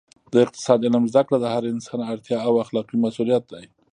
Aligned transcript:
د 0.33 0.33
اقتصاد 0.45 0.79
علم 0.87 1.05
زده 1.11 1.21
کړه 1.27 1.37
د 1.41 1.45
هر 1.55 1.63
انسان 1.73 1.99
اړتیا 2.11 2.37
او 2.47 2.53
اخلاقي 2.63 2.95
مسوولیت 3.03 3.43
دی 3.53 3.65